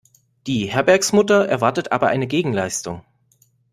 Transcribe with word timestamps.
Die 0.47 0.65
Herbergsmutter 0.65 1.47
erwartet 1.47 1.91
aber 1.91 2.07
eine 2.07 2.25
Gegenleistung. 2.25 3.03